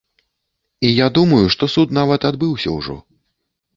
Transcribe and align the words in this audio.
І 0.87 0.89
я 0.91 1.07
думаю, 1.19 1.43
што 1.55 1.71
суд 1.75 1.93
нават 1.99 2.21
адбыўся 2.31 2.69
ўжо. 2.79 2.95